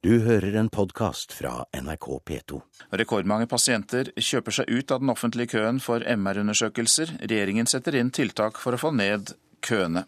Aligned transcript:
Du 0.00 0.14
hører 0.24 0.54
en 0.56 0.68
podkast 0.72 1.34
fra 1.36 1.66
NRK 1.76 2.06
P2. 2.24 2.58
Rekordmange 2.96 3.44
pasienter 3.44 4.08
kjøper 4.16 4.54
seg 4.56 4.70
ut 4.72 4.94
av 4.94 5.02
den 5.02 5.10
offentlige 5.12 5.50
køen 5.52 5.76
for 5.84 6.00
MR-undersøkelser. 6.00 7.18
Regjeringen 7.20 7.68
setter 7.68 7.98
inn 8.00 8.08
tiltak 8.08 8.56
for 8.62 8.72
å 8.72 8.78
få 8.80 8.94
ned 8.96 9.34
køene. 9.60 10.06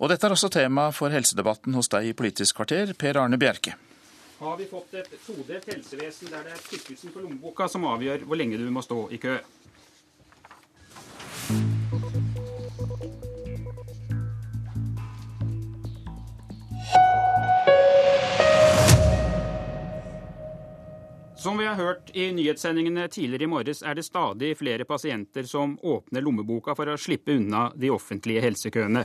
Og 0.00 0.08
dette 0.08 0.24
er 0.24 0.32
også 0.32 0.48
tema 0.54 0.86
for 0.96 1.12
helsedebatten 1.12 1.76
hos 1.76 1.92
deg 1.92 2.08
i 2.08 2.14
Politisk 2.16 2.56
kvarter, 2.62 2.94
Per 2.96 3.20
Arne 3.20 3.36
Bjerke. 3.36 3.74
Har 4.38 4.56
vi 4.56 4.70
fått 4.72 4.96
et 4.96 5.12
todelt 5.26 5.68
helsevesen 5.68 6.32
der 6.32 6.48
det 6.48 6.56
er 6.56 6.64
tykkelsen 6.70 7.12
på 7.12 7.26
lommeboka 7.26 7.68
som 7.68 7.84
avgjør 7.92 8.24
hvor 8.24 8.40
lenge 8.40 8.56
du 8.56 8.64
må 8.72 8.80
stå 8.80 9.10
i 9.12 9.20
kø? 9.20 9.36
Som 21.42 21.58
vi 21.58 21.66
har 21.66 21.74
hørt 21.74 22.10
i 22.16 22.28
nyhetssendingene 22.32 23.08
tidligere 23.10 23.48
i 23.48 23.50
morges, 23.50 23.80
er 23.82 23.96
det 23.98 24.04
stadig 24.06 24.52
flere 24.60 24.84
pasienter 24.86 25.42
som 25.42 25.72
åpner 25.82 26.22
lommeboka 26.22 26.76
for 26.78 26.86
å 26.86 26.94
slippe 26.94 27.34
unna 27.34 27.64
de 27.74 27.90
offentlige 27.90 28.44
helsekøene. 28.44 29.02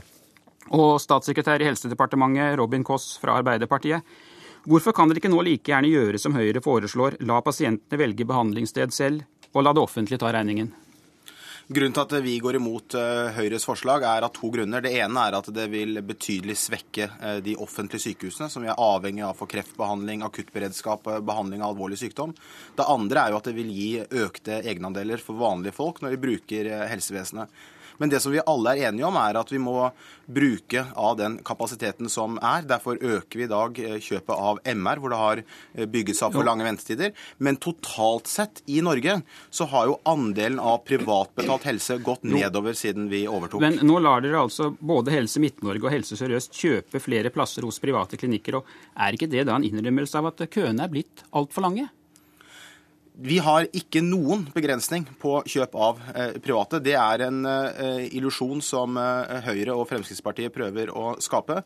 Og 0.78 1.00
statssekretær 1.02 1.58
i 1.58 1.66
Helsedepartementet, 1.66 2.54
Robin 2.60 2.86
Koss 2.86 3.16
fra 3.18 3.40
Arbeiderpartiet, 3.40 4.06
hvorfor 4.70 4.94
kan 4.94 5.10
dere 5.10 5.18
ikke 5.18 5.32
nå 5.32 5.42
like 5.48 5.66
gjerne 5.72 5.90
gjøre 5.90 6.22
som 6.22 6.38
Høyre 6.38 6.62
foreslår, 6.62 7.18
la 7.26 7.40
pasientene 7.42 7.98
velge 8.04 8.28
behandlingssted 8.30 8.94
selv, 8.94 9.26
og 9.50 9.66
la 9.66 9.74
det 9.74 9.82
offentlige 9.82 10.22
ta 10.22 10.30
regningen? 10.30 10.70
Grunnen 11.68 11.92
til 11.92 12.00
at 12.00 12.24
vi 12.24 12.38
går 12.40 12.56
imot 12.56 12.94
uh, 12.96 13.26
Høyres 13.36 13.66
forslag 13.68 14.00
er 14.08 14.24
av 14.24 14.30
to 14.32 14.48
grunner. 14.48 14.80
Det 14.80 14.94
ene 15.02 15.24
er 15.28 15.34
at 15.36 15.50
det 15.52 15.66
vil 15.68 15.98
betydelig 16.00 16.54
svekke 16.56 17.10
uh, 17.20 17.34
de 17.44 17.58
offentlige 17.60 18.06
sykehusene, 18.06 18.48
som 18.48 18.64
vi 18.64 18.70
er 18.72 18.80
avhengig 18.80 19.26
av 19.26 19.36
for 19.36 19.52
kreftbehandling, 19.52 20.24
akuttberedskap, 20.24 21.04
uh, 21.12 21.18
behandling 21.20 21.60
av 21.60 21.74
alvorlig 21.74 22.00
sykdom. 22.00 22.32
Det 22.78 22.88
andre 22.88 23.20
er 23.20 23.34
jo 23.34 23.40
at 23.42 23.50
det 23.50 23.54
vil 23.58 23.68
gi 23.68 23.90
økte 24.00 24.62
egenandeler 24.62 25.20
for 25.20 25.36
vanlige 25.42 25.76
folk 25.76 26.00
når 26.00 26.16
de 26.16 26.22
bruker 26.22 26.72
helsevesenet. 26.88 27.52
Men 27.98 28.12
det 28.12 28.20
som 28.22 28.32
vi 28.32 28.42
alle 28.44 28.74
er 28.74 28.88
enige 28.88 29.06
om, 29.08 29.16
er 29.18 29.38
at 29.40 29.50
vi 29.52 29.60
må 29.62 29.90
bruke 30.28 30.84
av 30.94 31.16
den 31.18 31.38
kapasiteten 31.44 32.10
som 32.12 32.36
er. 32.38 32.66
Derfor 32.68 33.00
øker 33.00 33.40
vi 33.40 33.46
i 33.46 33.50
dag 33.50 33.80
eh, 33.82 33.96
kjøpet 34.02 34.34
av 34.34 34.60
MR, 34.64 35.02
hvor 35.02 35.12
det 35.14 35.20
har 35.20 35.42
eh, 35.42 35.88
bygget 35.88 36.18
seg 36.18 36.28
opp 36.28 36.38
for 36.38 36.48
lange 36.48 36.66
ventetider. 36.66 37.14
Men 37.42 37.58
totalt 37.62 38.30
sett 38.30 38.62
i 38.66 38.80
Norge 38.84 39.18
så 39.50 39.68
har 39.72 39.90
jo 39.90 39.98
andelen 40.08 40.60
av 40.60 40.82
privatbetalt 40.88 41.68
helse 41.68 41.98
gått 42.04 42.26
nedover 42.28 42.76
siden 42.78 43.08
vi 43.12 43.24
overtok. 43.28 43.62
Men 43.64 43.80
nå 43.82 43.98
lar 44.04 44.22
dere 44.24 44.44
altså 44.44 44.70
både 44.78 45.14
Helse 45.14 45.42
Midt-Norge 45.42 45.88
og 45.88 45.94
Helse 45.94 46.18
Sør-Øst 46.18 46.56
kjøpe 46.58 47.02
flere 47.02 47.32
plasser 47.34 47.66
hos 47.66 47.80
private 47.82 48.20
klinikker. 48.20 48.60
og 48.60 48.74
Er 48.94 49.16
ikke 49.16 49.30
det 49.30 49.48
da 49.48 49.58
en 49.58 49.66
innrømmelse 49.66 50.20
av 50.20 50.32
at 50.32 50.44
køene 50.52 50.84
er 50.84 50.92
blitt 50.92 51.24
altfor 51.32 51.66
lange? 51.66 51.88
Vi 53.18 53.40
har 53.42 53.64
ikke 53.74 53.98
noen 53.98 54.44
begrensning 54.54 55.02
på 55.18 55.40
kjøp 55.50 55.72
av 55.74 55.96
eh, 56.12 56.36
private. 56.38 56.78
Det 56.78 56.92
er 56.94 57.24
en 57.26 57.40
eh, 57.50 58.04
illusjon 58.14 58.60
som 58.62 58.94
eh, 58.94 59.40
Høyre 59.42 59.74
og 59.74 59.88
Fremskrittspartiet 59.90 60.54
prøver 60.54 60.92
å 60.94 61.16
skape. 61.18 61.56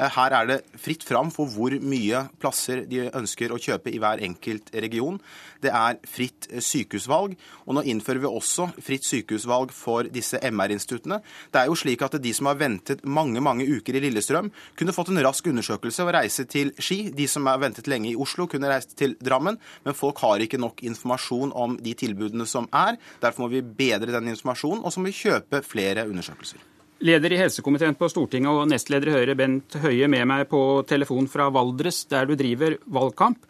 Her 0.00 0.36
er 0.38 0.48
det 0.48 0.56
fritt 0.80 1.04
fram 1.04 1.28
for 1.34 1.52
hvor 1.52 1.76
mye 1.84 2.22
plasser 2.40 2.86
de 2.88 3.02
ønsker 3.10 3.52
å 3.52 3.60
kjøpe 3.60 3.92
i 3.92 4.00
hver 4.00 4.22
enkelt 4.24 4.72
region. 4.72 5.18
Det 5.60 5.74
er 5.76 5.98
fritt 6.08 6.48
eh, 6.48 6.64
sykehusvalg. 6.64 7.36
Og 7.68 7.76
nå 7.76 7.84
innfører 7.92 8.24
vi 8.24 8.30
også 8.30 8.70
fritt 8.80 9.04
sykehusvalg 9.04 9.76
for 9.76 10.08
disse 10.08 10.40
MR-instituttene. 10.40 11.20
Det 11.52 11.60
er 11.60 11.68
jo 11.68 11.76
slik 11.84 12.06
at 12.08 12.16
de 12.16 12.32
som 12.32 12.48
har 12.48 12.56
ventet 12.60 13.04
mange 13.04 13.44
mange 13.44 13.68
uker 13.68 14.00
i 14.00 14.04
Lillestrøm, 14.06 14.48
kunne 14.72 14.96
fått 14.96 15.12
en 15.12 15.20
rask 15.28 15.52
undersøkelse 15.52 16.08
og 16.08 16.14
reise 16.16 16.48
til 16.48 16.72
Ski. 16.80 17.10
De 17.12 17.28
som 17.28 17.44
har 17.52 17.60
ventet 17.60 17.92
lenge 17.92 18.14
i 18.14 18.16
Oslo, 18.16 18.48
kunne 18.48 18.72
reist 18.72 18.96
til 18.96 19.18
Drammen. 19.20 19.60
Men 19.84 20.00
folk 20.00 20.24
har 20.24 20.40
ikke 20.40 20.64
nok 20.64 20.80
informasjon 20.80 20.93
informasjon 20.94 21.52
om 21.52 21.76
de 21.82 21.92
tilbudene 21.98 22.46
som 22.48 22.70
er. 22.72 22.96
Derfor 23.22 23.44
må 23.44 23.50
vi 23.52 23.64
bedre 23.64 24.14
den 24.14 24.32
informasjonen, 24.32 24.80
og 24.80 24.94
så 24.94 25.02
må 25.02 25.10
vi 25.10 25.18
kjøpe 25.18 25.60
flere 25.66 26.06
undersøkelser. 26.08 26.62
Leder 27.04 27.34
i 27.34 27.38
helsekomiteen 27.42 27.96
på 27.98 28.08
Stortinget 28.08 28.54
og 28.54 28.68
nestleder 28.70 29.10
i 29.10 29.14
Høyre 29.18 29.36
Bent 29.36 29.76
Høie 29.82 30.06
med 30.08 30.24
meg 30.30 30.46
på 30.48 30.60
telefon 30.88 31.26
fra 31.28 31.50
Valdres, 31.52 32.04
der 32.08 32.30
du 32.30 32.36
driver 32.38 32.78
valgkamp. 32.86 33.42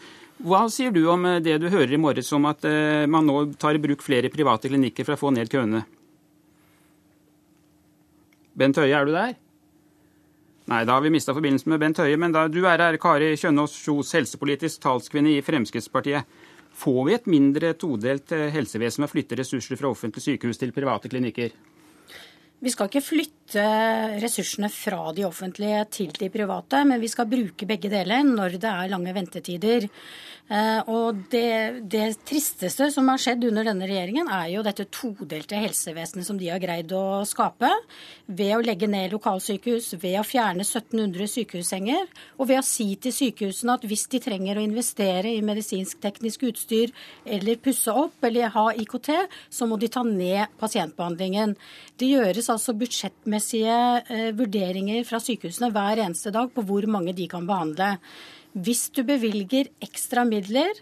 Hva 0.43 0.65
sier 0.73 0.91
du 0.91 1.05
om 1.13 1.29
det 1.45 1.61
du 1.63 1.69
hører 1.71 1.95
i 1.95 2.01
morges 2.01 2.33
om 2.35 2.49
at 2.51 2.65
eh, 2.67 3.05
man 3.07 3.29
nå 3.29 3.53
tar 3.61 3.77
i 3.77 3.83
bruk 3.83 4.03
flere 4.03 4.33
private 4.33 4.73
klinikker 4.73 5.07
for 5.07 5.15
å 5.15 5.21
få 5.21 5.31
ned 5.37 5.53
køene? 5.53 5.85
Bent 8.59 8.79
Høie, 8.81 8.95
er 8.97 9.07
du 9.07 9.15
der? 9.15 9.37
Nei, 10.71 10.81
da 10.89 10.97
har 10.97 11.05
vi 11.05 11.13
mista 11.13 11.35
forbindelsen 11.37 11.75
med 11.75 11.83
Bent 11.83 12.01
Høie. 12.01 12.17
Men 12.17 12.33
da 12.33 12.47
du 12.49 12.63
er 12.65 12.81
her, 12.81 12.97
Kari 13.01 13.35
Kjønaas 13.37 13.75
Kjos, 13.85 14.15
helsepolitisk 14.17 14.81
talskvinne 14.85 15.35
i 15.35 15.43
Fremskrittspartiet. 15.45 16.25
Får 16.75 17.05
vi 17.07 17.15
et 17.15 17.29
mindre 17.31 17.73
todelt 17.79 18.33
eh, 18.35 18.51
helsevesen 18.55 19.03
med 19.03 19.11
å 19.11 19.13
flytte 19.13 19.39
ressurser 19.39 19.79
fra 19.79 19.93
offentlige 19.93 20.33
sykehus 20.33 20.59
til 20.61 20.75
private 20.75 21.11
klinikker? 21.13 21.55
Vi 22.65 22.73
skal 22.73 22.89
ikke 22.89 23.05
flytte 23.05 23.44
ressursene 23.53 24.71
fra 24.73 25.13
de 25.13 25.27
offentlige 25.27 25.85
til 25.91 26.13
de 26.17 26.31
private, 26.33 26.85
men 26.89 27.01
vi 27.01 27.11
skal 27.13 27.29
bruke 27.29 27.67
begge 27.69 27.91
deler 27.93 28.25
når 28.25 28.57
det 28.57 28.71
er 28.71 28.93
lange 28.93 29.15
ventetider. 29.15 29.89
Eh, 30.45 30.81
og 30.93 31.23
det, 31.33 31.85
det, 31.89 32.19
tristeste 32.29 32.91
som 32.93 33.07
har 33.09 33.21
skjedd 33.21 33.47
under 33.49 33.65
denne 33.65 33.87
regjeringen, 33.89 34.29
er 34.29 34.51
jo 34.53 34.65
dette 34.65 34.85
todelte 34.93 35.57
helsevesenet 35.57 36.27
som 36.27 36.37
de 36.41 36.51
har 36.53 36.61
greid 36.61 36.93
å 36.93 37.23
skape. 37.29 37.71
Ved 38.27 38.53
å 38.57 38.61
legge 38.65 38.89
ned 38.91 39.15
lokalsykehus, 39.15 39.95
ved 40.03 40.19
å 40.21 40.27
fjerne 40.27 40.67
1700 40.67 41.31
sykehussenger, 41.33 42.11
og 42.37 42.51
ved 42.51 42.61
å 42.61 42.67
si 42.67 42.91
til 43.01 43.15
sykehusene 43.17 43.79
at 43.79 43.87
hvis 43.89 44.05
de 44.13 44.21
trenger 44.25 44.61
å 44.61 44.67
investere 44.67 45.33
i 45.33 45.45
medisinsk-teknisk 45.45 46.45
utstyr 46.51 46.93
eller 47.25 47.61
pusse 47.65 47.93
opp 47.93 48.29
eller 48.29 48.53
ha 48.53 48.67
IKT, 48.85 49.11
så 49.49 49.69
må 49.69 49.81
de 49.81 49.89
ta 49.93 50.05
ned 50.05 50.53
pasientbehandlingen. 50.61 51.57
Det 51.97 52.11
gjøres 52.11 52.53
altså 52.53 52.77
budsjettmessige 52.77 53.34
eh, 53.39 54.31
vurderinger 54.37 55.05
fra 55.09 55.21
sykehusene 55.23 55.71
hver 55.75 56.03
eneste 56.05 56.33
dag 56.35 56.51
på 56.55 56.65
hvor 56.67 56.87
mange 56.91 57.15
de 57.17 57.29
kan 57.31 57.47
behandle. 57.47 57.97
Hvis 58.55 58.91
du 58.95 59.03
bevilger 59.07 59.71
ekstra 59.83 60.25
midler 60.29 60.73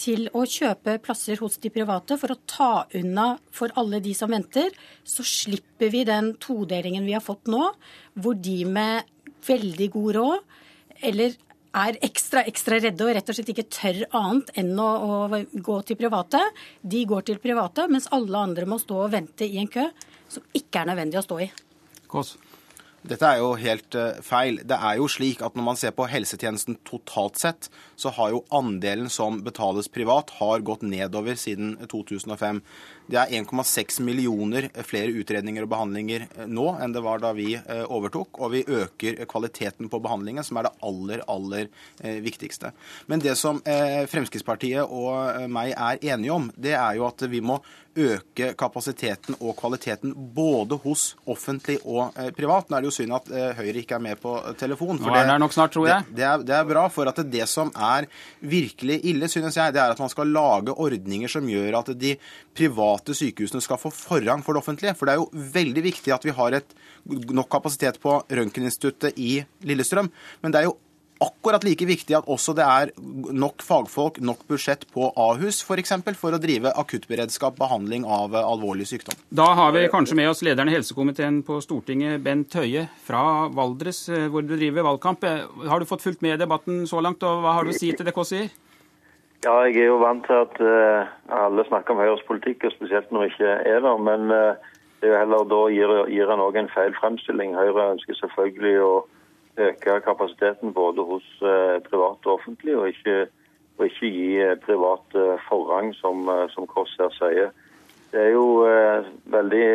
til 0.00 0.26
å 0.34 0.42
kjøpe 0.48 0.98
plasser 1.02 1.38
hos 1.40 1.56
de 1.62 1.70
private 1.70 2.18
for 2.18 2.34
å 2.34 2.40
ta 2.50 2.72
unna 2.98 3.34
for 3.54 3.72
alle 3.78 4.00
de 4.04 4.14
som 4.16 4.32
venter, 4.34 4.74
så 5.04 5.24
slipper 5.24 5.92
vi 5.92 6.04
den 6.08 6.34
todelingen 6.42 7.06
vi 7.06 7.14
har 7.14 7.24
fått 7.24 7.46
nå, 7.50 7.70
hvor 8.18 8.34
de 8.34 8.64
med 8.66 9.10
veldig 9.46 9.90
god 9.94 10.14
råd 10.18 10.60
eller 11.04 11.36
er 11.74 11.98
ekstra 12.06 12.44
ekstra 12.46 12.78
redde 12.78 13.02
og 13.02 13.16
rett 13.16 13.30
og 13.30 13.36
slett 13.36 13.50
ikke 13.50 13.66
tør 13.66 14.02
annet 14.14 14.52
enn 14.60 14.72
å, 14.78 14.88
å 14.88 15.42
gå 15.52 15.78
til 15.86 15.98
private. 15.98 16.40
De 16.80 17.02
går 17.08 17.26
til 17.26 17.40
private, 17.42 17.88
mens 17.90 18.06
alle 18.14 18.42
andre 18.46 18.68
må 18.70 18.78
stå 18.82 19.00
og 19.06 19.14
vente 19.14 19.46
i 19.46 19.58
en 19.62 19.70
kø 19.70 19.88
som 20.30 20.44
ikke 20.54 20.82
er 20.82 20.92
nødvendig 20.92 21.18
å 21.20 21.24
stå 21.26 21.40
i. 21.42 21.48
Kås. 22.14 22.38
Dette 23.04 23.28
er 23.28 23.42
jo 23.42 23.50
helt 23.60 23.96
uh, 24.00 24.16
feil. 24.24 24.62
Det 24.64 24.78
er 24.80 24.96
jo 24.96 25.04
slik 25.12 25.42
at 25.44 25.58
når 25.58 25.66
man 25.66 25.76
ser 25.76 25.92
på 25.92 26.06
helsetjenesten 26.08 26.78
totalt 26.88 27.36
sett, 27.36 27.68
så 28.00 28.08
har 28.16 28.32
jo 28.32 28.40
andelen 28.48 29.10
som 29.12 29.42
betales 29.44 29.90
privat, 29.92 30.32
har 30.38 30.64
gått 30.64 30.86
nedover 30.88 31.36
siden 31.36 31.76
2005. 31.90 32.62
Det 33.12 33.18
er 33.20 33.34
1,6 33.36 34.00
millioner 34.00 34.70
flere 34.88 35.12
utredninger 35.20 35.66
og 35.66 35.72
behandlinger 35.74 36.24
eh, 36.24 36.48
nå 36.48 36.70
enn 36.80 36.94
det 36.96 37.02
var 37.04 37.20
da 37.20 37.34
vi 37.36 37.50
overtok. 37.84 38.40
Og 38.40 38.54
vi 38.54 38.64
øker 38.64 39.20
kvaliteten 39.28 39.92
på 39.92 40.00
behandlingen, 40.00 40.46
som 40.46 40.56
er 40.56 40.70
det 40.70 40.74
aller, 40.88 41.20
aller 41.28 41.68
viktigste. 42.24 42.72
Men 43.12 43.20
det 43.20 43.36
som 43.36 43.60
Fremskrittspartiet 43.60 44.88
og 44.88 45.44
meg 45.52 45.74
er 45.76 46.00
enige 46.14 46.32
om, 46.32 46.48
det 46.56 46.72
er 46.78 46.96
jo 46.96 47.04
at 47.10 47.26
vi 47.28 47.42
må 47.44 47.60
øke 47.94 48.54
kapasiteten 48.58 49.36
og 49.38 49.54
kvaliteten 49.60 50.14
både 50.34 50.80
hos 50.82 51.12
offentlig 51.30 51.78
og 51.84 52.16
privat. 52.36 52.70
Nå 52.70 52.78
er 52.78 52.84
det 52.84 52.90
jo 52.90 52.93
synd 52.94 53.16
at 53.16 53.30
Høyre 53.58 53.82
ikke 53.82 53.98
er 53.98 54.04
med 54.04 54.20
på 54.22 54.36
telefon. 54.60 55.00
For 55.00 55.10
Nå 55.10 55.18
er 55.18 55.28
det 55.28 55.38
nok 55.42 55.54
snart, 55.56 55.74
tror 55.74 55.88
jeg. 55.90 56.06
Det, 56.08 56.16
det, 56.18 56.26
er, 56.28 56.44
det 56.46 56.56
er 56.58 56.68
bra. 56.68 56.86
For 56.92 57.10
at 57.10 57.20
det 57.30 57.48
som 57.50 57.72
er 57.74 58.08
virkelig 58.40 59.00
ille, 59.10 59.28
synes 59.30 59.58
jeg, 59.58 59.74
det 59.74 59.82
er 59.82 59.94
at 59.94 60.02
man 60.02 60.12
skal 60.12 60.32
lage 60.34 60.74
ordninger 60.74 61.30
som 61.30 61.48
gjør 61.50 61.80
at 61.80 61.92
de 62.00 62.14
private 62.56 63.16
sykehusene 63.18 63.62
skal 63.64 63.80
få 63.80 63.92
forrang 63.94 64.44
for 64.46 64.54
det 64.54 64.64
offentlige. 64.64 64.96
For 64.98 65.08
det 65.08 65.16
er 65.16 65.22
jo 65.22 65.44
veldig 65.58 65.84
viktig 65.90 66.14
at 66.14 66.26
vi 66.26 66.34
har 66.36 66.60
et, 66.60 66.74
nok 67.04 67.50
kapasitet 67.52 68.00
på 68.02 68.16
Røntgeninstituttet 68.30 69.18
i 69.20 69.36
Lillestrøm. 69.66 70.10
Men 70.42 70.54
det 70.54 70.62
er 70.62 70.70
jo 70.70 70.78
akkurat 71.22 71.64
like 71.64 71.86
viktig 71.86 72.16
at 72.18 72.28
også 72.30 72.54
det 72.58 72.64
er 72.64 72.90
nok 73.34 73.62
fagfolk, 73.62 74.18
nok 74.24 74.42
budsjett 74.50 74.86
på 74.92 75.10
Ahus 75.14 75.60
f.eks. 75.60 75.66
For, 75.68 75.82
eksempel, 75.82 76.16
for 76.18 76.34
å 76.34 76.40
drive 76.42 76.72
akuttberedskap, 76.74 77.56
behandling 77.58 78.06
av 78.08 78.34
alvorlig 78.38 78.86
sykdom. 78.90 79.18
Da 79.28 79.46
har 79.58 79.74
vi 79.76 79.86
kanskje 79.92 80.18
med 80.18 80.30
oss 80.30 80.42
lederen 80.46 80.70
i 80.72 80.76
helsekomiteen 80.76 81.42
på 81.46 81.60
Stortinget, 81.64 82.22
Bent 82.24 82.54
Høie 82.58 82.86
fra 83.06 83.46
Valdres, 83.54 84.06
eh, 84.08 84.28
hvor 84.32 84.46
du 84.46 84.54
driver 84.56 84.88
valgkamp. 84.88 85.24
Eh, 85.24 85.46
har 85.70 85.80
du 85.80 85.88
fått 85.88 86.04
fulgt 86.04 86.24
med 86.24 86.36
i 86.36 86.42
debatten 86.42 86.84
så 86.90 87.02
langt, 87.04 87.22
og 87.22 87.44
hva 87.44 87.58
har 87.58 87.66
du 87.66 87.74
å 87.74 87.76
si 87.76 87.92
til 87.92 88.06
det 88.06 88.14
Kåss 88.16 88.34
sier? 88.34 88.52
Ja, 89.44 89.58
jeg 89.68 89.82
er 89.82 89.90
jo 89.90 89.98
vant 90.00 90.24
til 90.24 90.38
at 90.40 90.54
uh, 90.64 91.10
alle 91.36 91.66
snakker 91.68 91.92
om 91.92 92.00
Høyres 92.00 92.22
politikk, 92.24 92.64
og 92.64 92.72
spesielt 92.72 93.10
når 93.12 93.26
vi 93.26 93.32
ikke 93.34 93.50
er 93.74 93.82
der. 93.84 93.98
Men 94.00 94.30
uh, 94.32 94.70
det 95.02 95.10
er 95.10 95.12
jo 95.12 95.18
heller 95.20 95.50
da 95.50 95.58
gir, 95.74 95.92
gir 96.08 96.32
en 96.32 96.40
òg 96.40 96.56
en 96.56 96.70
feil 96.72 96.94
fremstilling. 96.96 97.52
Høyre 97.52 97.90
ønsker 97.92 98.16
selvfølgelig 98.22 98.78
å 98.80 98.94
øke 99.58 100.00
kapasiteten 100.04 100.72
både 100.74 101.02
hos 101.04 101.26
private 101.88 102.26
og 102.26 102.32
offentlige, 102.38 102.78
og 102.78 102.88
ikke, 102.88 103.26
og 103.78 103.84
ikke 103.86 104.10
gi 104.10 104.38
privat 104.66 105.16
forrang, 105.48 105.94
som, 105.94 106.26
som 106.50 106.66
Kåss 106.66 106.96
her 107.00 107.12
sier. 107.18 107.50
Det 108.14 108.22
er 108.22 108.30
jo 108.30 108.62
eh, 108.66 109.06
veldig 109.26 109.66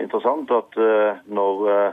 interessant 0.00 0.50
at 0.50 0.76
eh, 0.80 1.18
når 1.28 1.66
eh, 1.72 1.92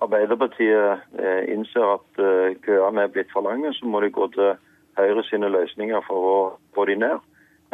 Arbeiderpartiet 0.00 1.00
eh, 1.18 1.40
innser 1.52 1.88
at 1.96 2.20
eh, 2.22 2.54
køene 2.62 3.02
er 3.02 3.10
blitt 3.10 3.32
for 3.34 3.42
lange, 3.42 3.72
så 3.74 3.86
må 3.86 4.00
de 4.00 4.10
gå 4.14 4.28
til 4.36 4.52
Høyre 4.98 5.24
sine 5.26 5.48
løsninger 5.50 6.00
for 6.06 6.28
å 6.30 6.38
få 6.74 6.84
de 6.90 6.94
ned. 7.02 7.18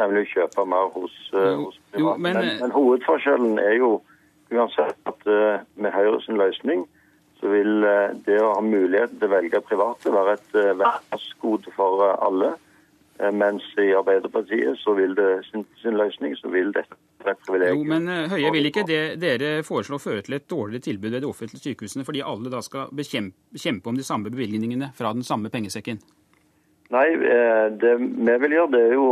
Nemlig 0.01 0.23
å 0.25 0.31
kjøpe 0.33 0.65
mer 0.73 0.89
hos, 0.95 1.13
eh, 1.33 1.53
hos 1.61 1.77
private. 1.91 2.01
jo, 2.01 2.17
men- 2.17 2.37
men, 2.41 2.49
men 2.61 2.71
hovedforskjellen 2.73 3.59
er 3.59 3.73
jo 3.77 3.91
uansett 4.51 4.97
at 5.13 5.27
eh, 5.27 5.61
med 5.75 5.91
Høyre 5.93 6.21
sin 6.25 6.37
løsning 6.41 6.87
så 7.39 7.51
vil 7.51 7.83
eh, 7.85 8.15
det 8.25 8.39
å 8.41 8.53
ha 8.55 8.61
muligheten 8.63 9.19
til 9.19 9.29
å 9.29 9.35
velge 9.35 9.61
private 9.65 10.13
være 10.13 10.37
et 10.37 10.55
verdensgode 10.83 11.73
for 11.75 12.05
eh, 12.07 12.15
alle. 12.27 12.55
Eh, 13.19 13.31
Mens 13.33 13.65
i 13.81 13.93
Arbeiderpartiet 13.97 14.77
så 14.79 14.93
vil 14.93 15.15
det 15.17 15.43
sin, 15.51 15.65
sin 15.81 15.97
løsning 15.97 16.35
så 16.37 16.49
vil 16.53 16.71
dette. 16.75 16.97
Jo, 17.27 17.81
men 17.83 18.05
eh, 18.07 18.29
Høie, 18.31 18.51
vil 18.53 18.69
ikke 18.69 18.85
det 18.87 19.17
dere 19.19 19.63
foreslår 19.67 19.99
føre 19.99 20.23
til 20.23 20.37
et 20.37 20.45
dårligere 20.47 20.85
tilbud 20.85 21.11
ved 21.11 21.25
de 21.25 21.27
offentlige 21.27 21.65
sykehusene, 21.65 22.05
fordi 22.07 22.21
alle 22.23 22.51
da 22.53 22.61
skal 22.63 22.93
bekjempe, 22.95 23.57
kjempe 23.57 23.89
om 23.91 23.97
de 23.97 24.05
samme 24.05 24.31
bevilgningene 24.31 24.93
fra 24.95 25.11
den 25.17 25.25
samme 25.27 25.51
pengesekken? 25.51 25.99
Nei, 26.93 27.07
eh, 27.17 27.65
det 27.81 27.97
vi 27.99 28.37
vil 28.45 28.55
gjøre 28.55 28.71
det 28.77 28.83
er 28.85 28.95
jo 28.95 29.09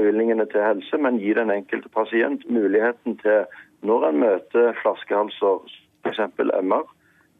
bevilgningene 0.00 0.48
til 0.50 0.64
helse, 0.64 0.98
men 0.98 1.20
gi 1.22 1.36
den 1.36 1.52
enkelte 1.54 1.92
pasient 1.94 2.42
muligheten 2.50 3.20
til, 3.20 3.44
når 3.86 4.08
en 4.08 4.20
møter 4.24 4.74
flaskehalser, 4.80 5.62
f.eks. 6.02 6.24
MR, 6.64 6.88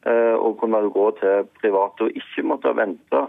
eh, 0.06 0.34
å 0.36 0.52
kunne 0.60 0.80
gå 0.92 1.10
til 1.20 1.48
private 1.60 2.08
og 2.08 2.10
ikke 2.20 2.42
måtte 2.46 2.76
vente 2.76 3.26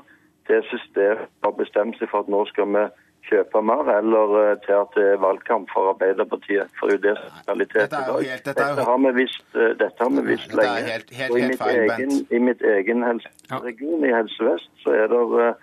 til 0.47 0.61
systemet 0.69 1.27
har 1.43 1.51
bestemt 1.57 1.97
seg 1.99 2.09
for 2.11 2.19
at 2.25 2.27
nå 2.29 2.45
skal 2.51 2.67
vi 2.75 2.85
kjøpe 3.25 3.61
mer, 3.65 3.87
eller 3.89 4.33
eh, 4.51 4.57
til 4.65 4.75
at 4.77 4.91
det 4.95 5.05
er 5.15 5.21
valgkamp 5.23 5.71
for 5.73 5.89
Arbeiderpartiet. 5.95 6.69
For 6.79 6.87
det 6.93 7.15
er 7.15 7.21
er 7.47 7.61
i 7.61 7.65
dag. 7.65 7.71
helt- 7.73 7.73
dette 7.73 8.01
jo 8.05 8.19
Dette 8.45 8.83
har 8.89 8.97
vi 9.05 9.11
visst, 9.21 9.45
eh, 9.55 9.73
dette 9.79 9.99
har 10.03 10.09
vi 10.09 10.21
visst 10.27 10.51
Dette 10.51 10.61
lenge. 10.61 10.91
helt- 10.91 11.13
helt- 11.19 11.31
Og 11.31 11.39
i 11.39 11.47
mitt 11.47 11.57
feil, 11.63 11.89
egen, 11.91 12.11
I 12.31 12.39
mitt 12.39 12.61
egen 12.61 13.03
helseregion 13.03 14.03
i 14.05 14.13
Helse 14.13 14.43
Vest 14.43 14.69
så 14.83 14.93
er 14.93 15.07
det 15.07 15.23
eh, 15.47 15.53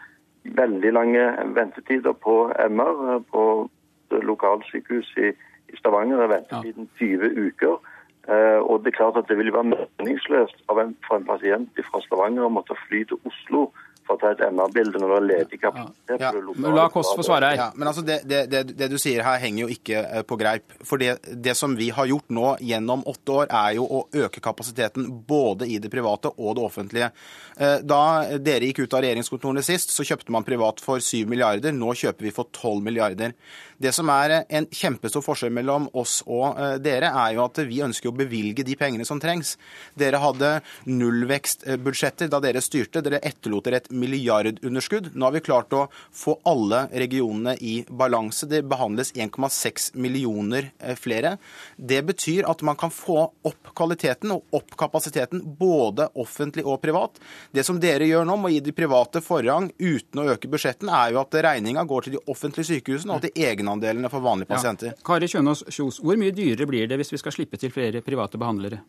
veldig 0.59 0.93
lange 0.93 1.25
ventetider 1.55 2.13
på 2.13 2.51
MR. 2.59 3.15
eh, 3.15 3.21
På 3.33 3.69
lokalsykehus 4.11 5.15
i, 5.17 5.29
i 5.73 5.77
Stavanger 5.79 6.19
er 6.23 6.27
ventetiden 6.35 6.89
20 6.99 7.31
uker. 7.47 7.79
Eh, 8.29 8.61
og 8.63 8.83
det 8.83 8.93
er 8.93 8.99
klart 9.01 9.17
at 9.19 9.29
det 9.29 9.39
vil 9.39 9.51
være 9.55 9.73
meningsløst 9.73 10.61
av 10.71 10.79
en, 10.79 10.93
for 11.07 11.19
en 11.19 11.27
pasient 11.27 11.81
fra 11.89 12.03
Stavanger 12.05 12.47
å 12.47 12.53
måtte 12.55 12.79
fly 12.85 13.03
til 13.11 13.19
Oslo 13.27 13.65
for 14.07 14.17
å 14.17 14.21
ta 14.21 14.33
et 14.35 14.41
MR-bilde 14.51 14.99
når 14.99 15.13
det 15.13 15.17
er 15.19 15.27
ledig 15.29 15.59
kapasitet. 15.63 16.23
Ja. 16.23 16.33
La 16.75 16.89
Kåss 16.91 17.13
få 17.17 17.23
svare 17.27 17.53
her. 17.53 17.59
Ja, 17.61 17.67
men 17.79 17.89
altså 17.89 18.03
det, 18.07 18.21
det, 18.27 18.41
det, 18.51 18.63
det 18.79 18.89
du 18.91 18.97
sier 18.99 19.23
her 19.23 19.39
henger 19.43 19.65
jo 19.65 19.69
ikke 19.75 20.01
eh, 20.03 20.25
på 20.27 20.39
greip. 20.41 20.75
For 20.89 20.99
det, 20.99 21.21
det 21.45 21.55
som 21.59 21.77
vi 21.79 21.91
har 21.95 22.09
gjort 22.11 22.33
nå 22.35 22.57
gjennom 22.67 23.05
åtte 23.09 23.37
år, 23.37 23.47
er 23.55 23.77
jo 23.79 23.87
å 23.87 24.03
øke 24.25 24.43
kapasiteten 24.43 25.07
både 25.29 25.69
i 25.71 25.79
det 25.83 25.91
private 25.93 26.33
og 26.35 26.57
det 26.59 26.65
offentlige. 26.67 27.13
Eh, 27.57 27.79
Da 27.87 28.01
dere 28.43 28.71
gikk 28.71 28.83
ut 28.85 28.97
av 28.99 29.05
regjeringskontorene 29.07 29.63
sist, 29.67 29.95
så 29.95 30.07
kjøpte 30.07 30.35
man 30.35 30.47
privat 30.47 30.83
for 30.83 30.99
7 31.03 31.23
milliarder. 31.31 31.71
Nå 31.77 31.95
kjøper 32.03 32.27
vi 32.27 32.35
for 32.35 32.51
12 32.51 32.83
milliarder. 32.83 33.37
Det 33.83 33.95
som 33.95 34.11
er 34.15 34.37
eh, 34.41 34.45
en 34.59 34.67
kjempestor 34.67 35.23
forskjell 35.23 35.55
mellom 35.55 35.87
oss 35.99 36.21
og 36.27 36.59
dere, 36.83 37.13
er 37.23 37.37
jo 37.37 37.47
at 37.47 37.63
vi 37.69 37.81
ønsker 37.87 38.11
å 38.11 38.17
bevilge 38.17 38.67
de 38.67 38.75
pengene 38.79 39.07
som 39.07 39.21
trengs. 39.23 39.55
Dere 39.99 40.19
hadde 40.23 40.57
nullvekstbudsjetter 40.91 42.31
da 42.33 42.41
dere 42.43 42.63
styrte. 42.65 43.03
Dere 43.05 43.21
etterlot 43.23 43.67
dere 43.69 43.83
et 43.83 43.92
milliardunderskudd. 43.93 45.11
Nå 45.15 45.27
har 45.27 45.35
vi 45.37 45.43
klart 45.45 45.73
å 45.77 45.87
få 46.13 46.39
alle 46.49 46.87
regionene 46.93 47.55
i 47.61 47.75
balanse. 47.89 48.47
Det 48.51 48.63
behandles 48.69 49.13
1,6 49.15 49.93
millioner 49.97 50.71
eh, 50.79 50.97
flere. 50.99 51.37
Det 51.77 52.03
betyr 52.09 52.49
at 52.51 52.63
man 52.67 52.79
kan 52.81 52.93
få 52.93 53.19
opp 53.29 53.73
kvaliteten 53.77 54.35
og 54.35 54.59
opp 54.59 54.77
kapasiteten, 54.79 55.43
både 55.59 56.09
offentlig 56.23 56.65
og 56.67 56.81
privat. 56.83 57.21
Det 57.53 57.65
som 57.67 57.81
dere 57.81 58.09
gjør 58.09 58.27
nå, 58.29 58.39
med 58.41 58.51
å 58.51 58.55
gi 58.57 58.65
de 58.65 58.77
private 58.77 59.23
forrang 59.25 59.71
uten 59.79 60.23
å 60.23 60.27
øke 60.35 60.51
budsjettene, 60.53 60.95
er 61.05 61.15
jo 61.15 61.23
at 61.23 61.39
regninga 61.49 61.85
går 61.89 62.09
til 62.09 62.17
de 62.17 62.25
offentlige 62.33 62.73
sykehusene 62.73 63.17
og 63.17 63.27
til 63.27 63.47
egenandelene 63.49 64.11
for 64.13 64.25
vanlige 64.25 64.53
pasienter. 64.53 64.97
Kari 65.05 65.31
Kjønaas 65.31 65.67
Kjos, 65.69 66.03
hvor 66.03 66.19
mye 66.21 66.35
dyrere 66.35 66.69
blir 66.69 66.91
det 66.91 67.01
hvis 67.01 67.15
vi 67.15 67.23
skal 67.23 67.37
slippe 67.37 67.61
til 67.61 67.75
flere 67.75 68.05
private 68.05 68.41
behandlere? 68.41 68.83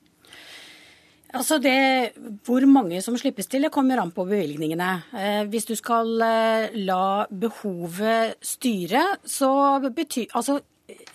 Altså 1.33 1.57
det, 1.57 2.13
Hvor 2.45 2.65
mange 2.69 3.01
som 3.01 3.17
slippes 3.17 3.47
til, 3.49 3.65
det 3.65 3.71
kommer 3.73 4.01
an 4.01 4.11
på 4.13 4.25
bevilgningene. 4.29 4.89
Eh, 5.17 5.43
hvis 5.49 5.65
du 5.65 5.73
skal 5.75 6.21
eh, 6.21 6.75
la 6.85 7.25
behovet 7.25 8.37
styre, 8.41 9.17
så 9.25 9.79
betyr 9.89 10.29
Altså, 10.37 10.59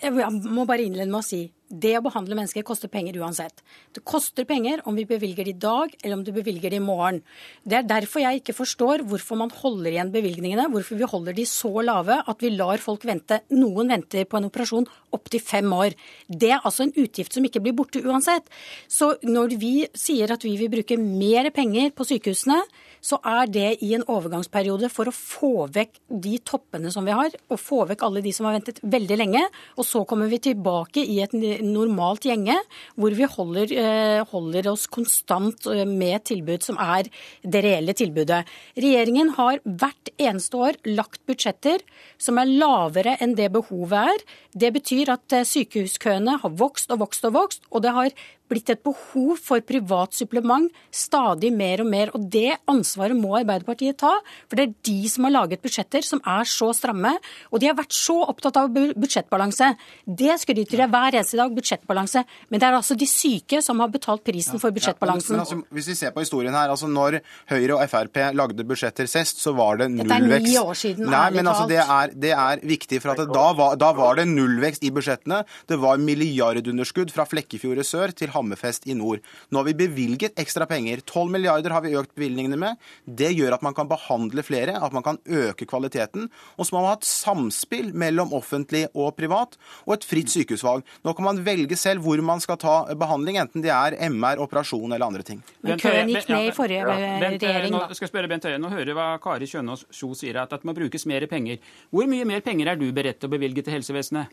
jeg 0.01 0.11
må 0.43 0.65
bare 0.65 0.83
innlede 0.83 1.07
med 1.07 1.21
å 1.21 1.25
si 1.25 1.45
det 1.69 1.93
å 1.99 2.03
behandle 2.03 2.35
mennesker 2.37 2.65
koster 2.65 2.89
penger 2.91 3.19
uansett. 3.21 3.61
Det 3.93 4.01
koster 4.07 4.45
penger 4.49 4.81
om 4.89 4.97
vi 4.97 5.05
bevilger 5.09 5.45
det 5.45 5.53
i 5.53 5.61
dag, 5.61 5.93
eller 6.01 6.17
om 6.17 6.23
du 6.25 6.31
bevilger 6.33 6.73
det 6.73 6.79
i 6.79 6.83
morgen. 6.83 7.21
Det 7.63 7.77
er 7.79 7.87
derfor 7.87 8.23
jeg 8.23 8.41
ikke 8.41 8.57
forstår 8.57 9.05
hvorfor 9.09 9.37
man 9.39 9.53
holder 9.53 9.93
igjen 9.93 10.13
bevilgningene, 10.13 10.67
hvorfor 10.73 10.97
vi 10.99 11.09
holder 11.09 11.37
de 11.37 11.45
så 11.49 11.71
lave 11.85 12.19
at 12.25 12.41
vi 12.41 12.51
lar 12.55 12.81
folk 12.81 13.05
vente. 13.05 13.41
Noen 13.53 13.93
venter 13.93 14.25
på 14.25 14.39
en 14.39 14.49
operasjon 14.49 14.89
opptil 15.15 15.43
fem 15.43 15.69
år. 15.73 15.95
Det 16.27 16.51
er 16.55 16.63
altså 16.63 16.87
en 16.87 16.95
utgift 16.97 17.37
som 17.37 17.45
ikke 17.45 17.61
blir 17.63 17.77
borte 17.77 18.01
uansett. 18.01 18.49
Så 18.89 19.13
når 19.25 19.57
vi 19.61 19.73
sier 19.93 20.33
at 20.33 20.45
vi 20.45 20.55
vil 20.59 20.73
bruke 20.73 20.97
mer 20.99 21.51
penger 21.53 21.93
på 21.93 22.07
sykehusene, 22.09 22.63
så 23.01 23.19
er 23.25 23.49
det 23.51 23.67
i 23.85 23.93
en 23.95 24.05
overgangsperiode 24.09 24.89
for 24.91 25.09
å 25.09 25.15
få 25.15 25.67
vekk 25.73 25.99
de 26.25 26.35
toppene 26.45 26.91
som 26.93 27.07
vi 27.07 27.15
har, 27.15 27.33
og 27.49 27.61
få 27.61 27.83
vekk 27.89 28.05
alle 28.07 28.23
de 28.25 28.33
som 28.35 28.47
har 28.47 28.57
ventet 28.57 28.81
veldig 28.83 29.17
lenge. 29.19 29.43
Og 29.79 29.87
så 29.87 30.03
kommer 30.09 30.29
vi 30.31 30.41
tilbake 30.49 31.03
i 31.03 31.19
et 31.23 31.35
normalt 31.65 32.27
gjenge, 32.27 32.57
hvor 32.99 33.15
vi 33.15 33.29
holder, 33.29 33.73
eh, 33.73 34.23
holder 34.31 34.71
oss 34.71 34.87
konstant 34.87 35.67
eh, 35.67 35.85
med 35.85 36.25
tilbud 36.29 36.65
som 36.65 36.79
er 36.79 37.09
det 37.43 37.63
reelle 37.65 37.95
tilbudet. 37.97 38.43
Regjeringen 38.79 39.33
har 39.37 39.61
hvert 39.65 40.13
eneste 40.19 40.59
år 40.59 40.79
lagt 40.89 41.23
budsjetter 41.29 41.83
som 42.17 42.39
er 42.41 42.51
lavere 42.51 43.15
enn 43.23 43.35
det 43.37 43.51
behovet 43.55 44.13
er. 44.15 44.25
Det 44.53 44.73
betyr 44.75 45.13
at 45.15 45.37
eh, 45.37 45.47
sykehuskøene 45.47 46.39
har 46.43 46.59
vokst 46.59 46.91
og 46.91 47.03
vokst 47.05 47.29
og 47.29 47.37
vokst, 47.37 47.65
og 47.71 47.85
det 47.85 47.95
har 47.95 48.13
blitt 48.49 48.71
et 48.73 48.81
behov 48.83 49.37
for 49.41 49.61
privat 49.65 50.15
supplement 50.17 50.69
stadig 50.91 51.51
mer 51.53 51.83
og 51.83 51.89
mer. 51.91 52.11
Og 52.17 52.25
det 52.33 52.57
ansvaret 52.89 53.17
må 53.17 53.35
Arbeiderpartiet 53.37 53.99
ta, 54.01 54.15
for 54.49 54.57
det 54.57 54.65
er 54.65 54.73
de 54.89 55.09
som 55.11 55.27
har 55.27 55.35
laget 55.35 55.61
budsjetter 55.63 56.05
som 56.05 56.21
er 56.25 56.47
så 56.49 56.71
stramme. 56.75 57.13
Og 57.53 57.61
de 57.61 57.69
har 57.69 57.77
vært 57.77 57.93
så 57.95 58.17
opptatt 58.25 58.57
av 58.59 58.71
budsjettbalanse. 58.73 59.71
Det 60.05 60.37
skryter 60.41 60.83
de 60.83 60.87
hver 60.89 61.19
eneste 61.19 61.39
dag, 61.39 61.53
budsjettbalanse. 61.55 62.23
Men 62.49 62.61
det 62.61 62.67
er 62.67 62.77
altså 62.77 62.97
de 62.97 63.07
syke 63.09 63.61
som 63.65 63.79
har 63.83 63.91
betalt 63.93 64.23
prisen 64.25 64.61
for 64.61 64.73
budsjettbalansen. 64.75 65.37
Men, 65.37 65.45
men 65.45 65.45
altså, 65.45 65.75
hvis 65.75 65.91
vi 65.91 65.97
ser 65.99 66.13
på 66.15 66.23
historien 66.23 66.55
her, 66.55 66.71
altså 66.73 66.89
når 66.89 67.19
Høyre 67.51 67.77
og 67.77 67.85
Frp 67.91 68.21
lagde 68.37 68.65
budsjetter 68.67 69.09
sist, 69.09 69.43
så 69.43 69.53
var 69.57 69.81
det 69.81 69.91
Dette 69.99 70.19
er 70.19 70.43
ni 70.43 70.55
år 70.59 70.77
siden, 70.77 71.09
Nei, 71.09 71.27
men 71.35 71.49
altså, 71.49 71.67
det 71.69 71.81
er, 71.83 72.13
det 72.15 72.33
er 72.35 72.63
viktig, 72.65 73.01
for 73.03 73.13
at 73.13 73.23
det, 73.23 73.29
da, 73.35 73.47
var, 73.57 73.77
da 73.79 73.91
var 73.97 74.19
det 74.19 74.27
nullvekst 74.29 74.85
i 74.87 74.93
budsjettene. 74.95 75.41
Det 75.69 75.79
var 75.81 76.01
milliardunderskudd 76.01 77.13
fra 77.13 77.25
Flekkefjord 77.29 77.81
i 77.81 77.87
sør 77.87 78.13
til 78.15 78.33
Hammerfest 78.33 78.87
i 78.89 78.97
nord. 78.97 79.23
Nå 79.49 79.61
har 79.61 79.69
vi 79.69 79.77
bevilget 79.85 80.39
ekstra 80.39 80.67
penger. 80.69 81.03
12 81.05 81.33
milliarder 81.33 81.75
har 81.75 81.85
vi 81.85 81.95
økt 81.99 82.13
bevilgningene 82.17 82.59
med. 82.59 82.78
Det 83.05 83.31
gjør 83.35 83.57
at 83.57 83.65
man 83.65 83.75
kan 83.77 83.89
behandle 83.89 84.43
flere, 84.45 84.77
at 84.79 84.95
man 84.95 85.05
kan 85.05 85.19
øke 85.25 85.67
kvaliteten. 85.69 86.29
Og 86.57 86.67
så 86.67 86.75
må 86.75 86.81
man 86.83 86.93
ha 86.93 86.97
et 86.99 87.07
samspill 87.07 87.91
mellom 87.97 88.33
offentlig 88.35 88.85
og 88.93 89.15
privat, 89.19 89.57
og 89.85 89.95
et 89.97 90.07
fritt 90.07 90.33
sykehusvalg. 90.33 90.85
Nå 91.05 91.15
kan 91.17 91.29
man 91.29 91.43
velge 91.45 91.77
selv 91.79 92.05
hvor 92.05 92.21
man 92.25 92.43
skal 92.43 92.59
ta 92.61 92.75
behandling, 92.93 93.39
enten 93.41 93.65
det 93.65 93.73
er 93.75 93.97
MR, 94.09 94.43
operasjon 94.45 94.91
eller 94.91 95.07
andre 95.07 95.25
ting. 95.25 95.43
Men 95.65 95.79
køen 95.81 96.11
gikk 96.11 96.29
ned 96.31 96.49
i 96.49 96.55
forrige 96.55 96.85
regjering, 96.87 97.23
eh, 97.23 97.37
regjering, 97.37 97.73
nå 97.75 97.85
skal 97.93 98.07
jeg 98.07 98.13
spørre 98.13 98.31
Bent 98.31 98.49
Høie, 98.49 98.59
nå 98.61 98.73
hører 98.73 98.97
hva 98.97 99.09
Kari 99.23 99.49
Kjønaas 99.49 99.87
Kjo 99.93 100.13
sier, 100.17 100.37
at 100.41 100.53
det 100.53 100.67
må 100.67 100.75
brukes 100.77 101.05
mer 101.09 101.25
penger. 101.31 101.59
Hvor 101.93 102.07
mye 102.09 102.27
mer 102.27 102.45
penger 102.45 102.71
er 102.71 102.79
du 102.79 102.87
beredt 102.95 103.19
til 103.21 103.29
å 103.29 103.35
bevilge 103.35 103.65
til 103.65 103.77
helsevesenet? 103.77 104.31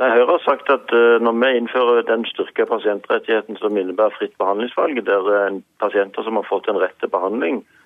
Nei, 0.00 0.08
Høyre 0.08 0.30
har 0.30 0.42
sagt 0.46 0.70
at 0.72 0.92
eh, 0.96 1.20
når 1.20 1.36
vi 1.36 1.50
innfører 1.58 2.06
den 2.08 2.24
styrka 2.30 2.64
pasientrettigheten 2.70 3.58
som 3.60 3.76
innebærer 3.76 4.16
fritt 4.16 4.32
behandlingsvalg, 4.40 5.02
der 5.06 5.28
eh, 5.36 5.60
pasienter 5.84 6.24
som 6.24 6.40
har 6.40 6.48
fått 6.48 6.70
en 6.72 6.80
rett 6.80 6.96
til 7.02 7.12
behandling, 7.12 7.60
eh, 7.60 7.81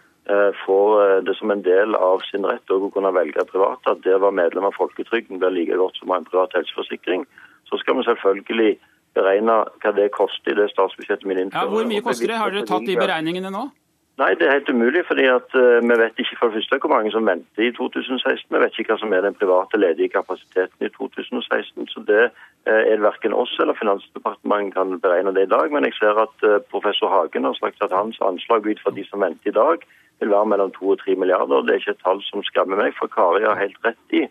får 0.65 0.93
eh, 1.03 1.23
det 1.27 1.37
som 1.39 1.51
en 1.51 1.63
del 1.63 1.95
av 1.95 2.25
sin 2.31 2.47
rett 2.47 2.75
å 2.75 2.91
kunne 2.91 3.15
velge 3.15 3.45
privat, 3.51 3.81
at 3.87 4.03
det 4.05 4.17
å 4.17 4.23
være 4.25 4.39
medlem 4.41 4.69
av 4.69 4.77
folketrygden 4.79 5.39
blir 5.43 5.55
like 5.55 5.79
godt 5.79 5.99
som 6.01 6.15
en 6.15 6.27
privat 6.27 6.55
helseforsikring, 6.59 7.27
så 7.71 7.79
skal 7.83 7.99
vi 7.99 8.07
selvfølgelig 8.09 8.77
beregne 9.17 9.63
hva 9.83 9.93
det 9.97 10.11
koster 10.15 10.53
i 10.53 10.61
det 10.61 10.71
statsbudsjettet 10.75 11.27
vi 11.27 11.39
Ja. 11.41 11.67
Hvor 11.71 11.87
mye 11.89 12.03
koster 12.03 12.27
det? 12.27 12.39
Har 12.43 12.51
dere 12.51 12.67
tatt 12.67 12.87
de 12.87 12.97
beregningene 12.97 13.51
nå? 13.51 13.69
Nei, 14.17 14.31
det 14.41 14.47
er 14.47 14.55
helt 14.57 14.71
umulig, 14.73 15.03
fordi 15.05 15.27
at 15.29 15.53
eh, 15.61 15.83
vi 15.85 15.97
vet 16.01 16.21
ikke 16.23 16.39
for 16.39 16.49
det 16.49 16.57
første 16.57 16.79
hvor 16.81 16.93
mange 16.95 17.11
som 17.13 17.27
venter 17.29 17.67
i 17.67 17.73
2016. 17.77 18.49
Vi 18.49 18.61
vet 18.63 18.79
ikke 18.81 18.95
hva 18.95 19.01
som 19.03 19.13
er 19.13 19.27
den 19.27 19.37
private 19.37 19.77
ledige 19.77 20.15
kapasiteten 20.15 20.87
i 20.87 20.89
2016. 20.95 21.91
Så 21.93 22.01
det 22.09 22.23
eh, 22.25 22.83
er 22.95 23.05
verken 23.05 23.37
oss 23.37 23.53
eller 23.61 23.77
Finansdepartementet 23.77 24.73
kan 24.73 24.97
beregne 25.05 25.35
det 25.37 25.45
i 25.45 25.53
dag. 25.53 25.69
Men 25.69 25.85
jeg 25.85 25.99
ser 25.99 26.17
at 26.25 26.49
eh, 26.49 26.63
professor 26.73 27.13
Hagen 27.13 27.45
har 27.45 27.59
sagt 27.61 27.85
at 27.85 27.93
hans 27.93 28.17
anslag 28.25 28.65
ut 28.65 28.81
fra 28.81 28.95
de 28.97 29.05
som 29.11 29.21
venter 29.21 29.53
i 29.53 29.59
dag, 29.59 29.85
vil 30.21 30.33
være 30.33 30.51
mellom 30.53 30.73
2 30.79 30.89
og 30.95 30.99
3 31.05 31.15
milliarder. 31.21 31.63
Det 31.63 31.75
er 31.75 31.83
ikke 31.83 31.95
et 31.97 32.05
tall 32.05 32.23
som 32.31 32.45
skremmer 32.47 32.81
meg, 32.81 32.97
for 32.99 33.13
Kari 33.13 33.45
har 33.45 33.61
helt 33.61 33.79
rett 33.85 34.17
i 34.17 34.25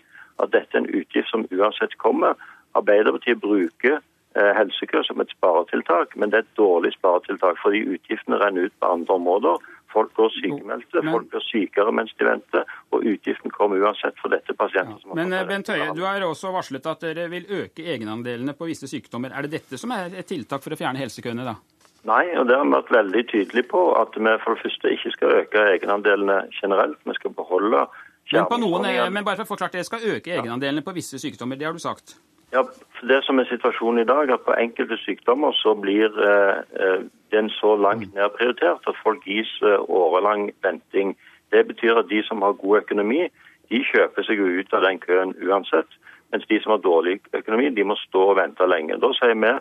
at 0.44 0.52
dette 0.52 0.76
er 0.76 0.84
en 0.84 0.92
utgift 0.92 1.32
som 1.32 1.46
uansett 1.52 1.96
kommer. 2.02 2.36
Arbeiderpartiet 2.76 3.40
bruker 3.40 4.00
eh, 4.00 4.52
helsekø 4.58 5.04
som 5.08 5.22
et 5.24 5.32
sparetiltak, 5.38 6.18
men 6.20 6.32
det 6.32 6.42
er 6.42 6.48
et 6.48 6.58
dårlig 6.60 6.92
sparetiltak 6.98 7.62
fordi 7.62 7.86
utgiftene 7.96 8.42
renner 8.42 8.68
ut 8.68 8.78
på 8.80 8.92
andre 8.98 9.20
områder. 9.20 9.72
Folk 9.96 10.12
går 10.18 10.34
sykemeldte, 10.36 11.04
folk 11.08 11.30
blir 11.32 11.44
sykere 11.46 11.92
mens 11.96 12.12
de 12.20 12.26
venter, 12.28 12.66
og 12.92 13.06
utgiften 13.08 13.54
kommer 13.56 13.80
uansett 13.80 14.18
for 14.20 14.34
dette 14.34 14.52
pasienter. 14.60 15.00
Ja. 15.06 15.16
Men 15.16 15.32
eh, 15.32 15.46
Bent 15.48 15.72
Høie, 15.72 15.94
du 15.96 16.04
har 16.04 16.26
også 16.28 16.52
varslet 16.56 16.90
at 16.92 17.06
dere 17.06 17.30
vil 17.32 17.48
øke 17.62 17.86
egenandelene 17.94 18.58
på 18.58 18.68
visse 18.68 18.92
sykdommer. 18.92 19.32
Er 19.32 19.48
det 19.48 19.62
dette 19.62 19.80
som 19.80 19.94
er 19.96 20.20
et 20.20 20.28
tiltak 20.28 20.66
for 20.66 20.76
å 20.76 20.80
fjerne 20.82 21.00
helsekøene, 21.00 21.48
da? 21.48 21.56
Nei, 22.06 22.26
og 22.38 22.46
det 22.46 22.58
har 22.58 22.68
vi 22.68 22.76
vært 22.76 22.92
veldig 22.94 23.24
tydelige 23.32 23.70
på. 23.72 23.82
At 23.98 24.14
vi 24.18 24.36
for 24.44 24.54
det 24.54 24.62
første 24.66 24.92
ikke 24.94 25.14
skal 25.16 25.40
øke 25.42 25.64
egenandelene 25.74 26.38
generelt. 26.62 27.00
Vi 27.06 27.18
skal 27.18 27.34
beholde 27.34 27.88
Men, 28.32 28.46
på 28.50 28.58
noen, 28.62 28.86
eh, 28.86 29.10
men 29.10 29.26
bare 29.26 29.42
for 29.42 29.56
få 29.56 29.68
dere 29.68 29.84
skal 29.84 30.06
øke 30.16 30.34
egenandelene 30.38 30.86
på 30.86 30.94
visse 30.94 31.20
sykdommer. 31.20 31.56
Det 31.58 31.66
har 31.66 31.74
du 31.74 31.80
sagt. 31.80 32.18
Ja, 32.54 32.62
for 32.98 33.08
Det 33.08 33.24
som 33.24 33.40
er 33.40 33.44
situasjonen 33.50 34.00
i 34.02 34.08
dag, 34.08 34.30
at 34.30 34.46
på 34.48 34.54
enkelte 34.54 34.98
sykdommer 34.98 35.52
så 35.52 35.74
blir 35.74 36.10
eh, 36.30 36.58
eh, 36.82 37.02
den 37.32 37.50
så 37.50 37.76
langt 37.76 38.14
nedprioritert 38.14 38.88
at 38.88 39.02
folk 39.04 39.26
gis 39.26 39.52
eh, 39.62 39.82
årelang 39.90 40.52
venting. 40.64 41.18
Det 41.52 41.68
betyr 41.68 42.00
at 42.00 42.10
de 42.10 42.24
som 42.24 42.42
har 42.42 42.54
god 42.54 42.78
økonomi, 42.78 43.28
de 43.70 43.82
kjøper 43.92 44.24
seg 44.24 44.40
jo 44.40 44.48
ut 44.60 44.74
av 44.74 44.86
den 44.86 45.00
køen 45.00 45.34
uansett. 45.42 45.90
Mens 46.32 46.46
de 46.50 46.62
som 46.62 46.76
har 46.76 46.86
dårlig 46.86 47.20
økonomi, 47.34 47.70
de 47.70 47.84
må 47.84 47.98
stå 48.00 48.22
og 48.30 48.38
vente 48.38 48.68
lenge. 48.70 49.02
Da 49.02 49.12
sier 49.18 49.34
vi 49.34 49.52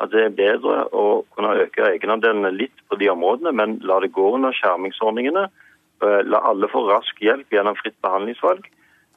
at 0.00 0.12
det 0.12 0.22
er 0.24 0.36
bedre 0.36 0.84
å 0.96 1.22
kunne 1.34 1.56
øke 1.66 1.84
egenandelene 1.92 2.52
litt 2.56 2.84
på 2.88 2.96
de 3.00 3.10
områdene, 3.12 3.52
men 3.52 3.78
la 3.84 4.00
det 4.00 4.14
gå 4.16 4.30
under 4.34 4.54
skjermingsordningene. 4.56 5.48
Eh, 6.00 6.20
La 6.24 6.40
alle 6.48 6.68
få 6.72 6.86
rask 6.88 7.20
hjelp 7.20 7.52
gjennom 7.52 7.76
fritt 7.76 7.98
behandlingsvalg. 8.02 8.64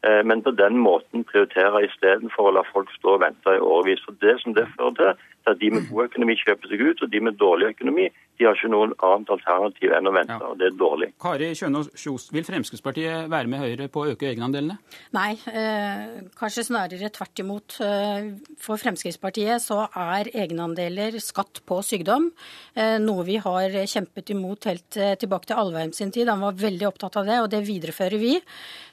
Eh, 0.04 0.24
Men 0.24 0.44
på 0.44 0.52
den 0.52 0.78
måten 0.78 1.24
prioritere 1.24 1.86
istedenfor 1.88 2.50
å 2.50 2.56
la 2.58 2.64
folk 2.74 2.92
stå 2.92 3.16
og 3.16 3.22
vente 3.22 3.56
i 3.56 3.64
årevis. 3.64 4.04
For 4.06 4.12
Det 4.20 4.42
som 4.42 4.54
det 4.54 4.68
fører 4.76 4.96
til, 5.00 5.14
at 5.48 5.60
de 5.60 5.70
med 5.74 5.90
god 5.90 6.06
økonomi 6.10 6.36
kjøper 6.40 6.72
seg 6.72 6.82
ut, 6.88 7.02
og 7.04 7.10
de 7.12 7.20
med 7.20 7.36
dårlig 7.42 7.74
økonomi 7.74 8.10
de 8.40 8.48
har 8.48 8.56
ikke 8.58 8.70
noen 8.74 8.94
annet 9.06 9.30
alternativ 9.30 9.92
enn 9.94 10.10
å 10.10 10.14
vente. 10.16 10.34
Ja. 10.40 10.48
og 10.50 10.58
Det 10.58 10.66
er 10.72 10.78
dårlig. 10.80 11.10
Kari 11.22 11.52
Kjønaas 11.54 11.92
Kjos, 12.02 12.24
vil 12.34 12.46
Fremskrittspartiet 12.48 13.28
være 13.30 13.52
med 13.52 13.62
Høyre 13.62 13.88
på 13.94 14.02
å 14.02 14.14
øke 14.16 14.26
egenandelene? 14.32 14.80
Nei, 15.14 15.36
eh, 15.54 16.24
kanskje 16.40 16.66
snarere 16.66 17.12
tvert 17.14 17.44
imot. 17.44 17.78
Eh, 17.86 18.32
For 18.64 18.82
Fremskrittspartiet 18.82 19.62
så 19.62 19.84
er 19.94 20.32
egenandeler 20.34 21.20
skatt 21.22 21.62
på 21.70 21.78
sykdom, 21.86 22.32
eh, 22.76 22.98
noe 22.98 23.24
vi 23.28 23.38
har 23.38 23.70
kjempet 23.70 24.34
imot 24.34 24.66
helt 24.66 24.98
eh, 24.98 25.14
tilbake 25.16 25.52
til 25.52 25.62
Alvheim 25.62 25.94
sin 25.94 26.12
tid. 26.12 26.28
Han 26.28 26.42
var 26.42 26.54
veldig 26.58 26.88
opptatt 26.90 27.18
av 27.22 27.30
det, 27.30 27.40
og 27.44 27.52
det 27.54 27.62
viderefører 27.70 28.18
vi. 28.20 28.40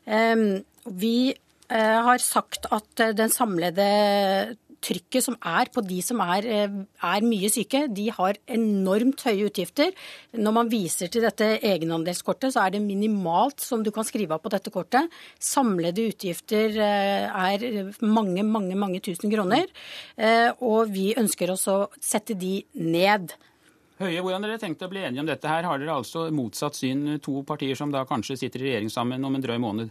Eh, 0.06 0.60
Vi 0.90 1.32
eh, 1.70 2.00
har 2.02 2.18
sagt 2.18 2.66
at 2.72 2.96
den 3.16 3.28
samlede 3.28 4.56
trykket 4.84 5.24
som 5.24 5.36
er 5.46 5.70
på 5.72 5.82
de 5.86 6.00
som 6.04 6.20
er, 6.24 6.46
eh, 6.46 6.68
er 7.12 7.26
mye 7.26 7.50
syke, 7.52 7.86
de 7.92 8.08
har 8.10 8.38
enormt 8.46 9.20
høye 9.26 9.48
utgifter. 9.48 9.92
Når 10.32 10.52
man 10.52 10.70
viser 10.72 11.08
til 11.08 11.22
dette 11.22 11.60
egenandelskortet, 11.60 12.52
så 12.54 12.66
er 12.66 12.70
det 12.70 12.82
minimalt 12.82 13.60
som 13.60 13.82
du 13.82 13.90
kan 13.90 14.04
skrive 14.04 14.32
av 14.32 14.42
på 14.42 14.50
dette 14.50 14.70
kortet. 14.70 15.10
Samlede 15.38 16.08
utgifter 16.10 16.76
eh, 16.76 17.28
er 17.28 17.92
mange, 18.00 18.42
mange, 18.42 18.76
mange 18.76 19.00
tusen 19.00 19.30
kroner. 19.30 19.66
Eh, 20.16 20.50
Og 20.60 20.90
vi 20.90 21.14
ønsker 21.14 21.50
også 21.50 21.72
å 21.72 21.88
sette 22.00 22.34
de 22.38 22.64
ned. 22.74 23.32
Høie, 24.00 24.20
hvordan 24.22 24.42
dere 24.42 24.58
tenkt 24.58 24.80
å 24.80 24.88
bli 24.88 25.02
enige 25.04 25.20
om 25.20 25.28
dette 25.28 25.48
her? 25.48 25.66
Har 25.68 25.78
dere 25.78 25.98
altså 26.00 26.30
motsatt 26.32 26.78
syn, 26.78 27.18
to 27.20 27.42
partier 27.44 27.76
som 27.76 27.90
da 27.92 28.06
kanskje 28.08 28.38
sitter 28.38 28.62
i 28.62 28.70
regjering 28.70 28.92
sammen 28.92 29.24
om 29.24 29.34
en 29.36 29.44
drøy 29.44 29.58
måned? 29.60 29.90